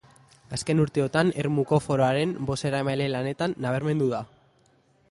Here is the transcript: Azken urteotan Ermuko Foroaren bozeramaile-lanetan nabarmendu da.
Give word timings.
Azken 0.55 0.79
urteotan 0.85 1.29
Ermuko 1.43 1.79
Foroaren 1.89 2.35
bozeramaile-lanetan 2.49 3.57
nabarmendu 3.69 4.11
da. 4.17 4.27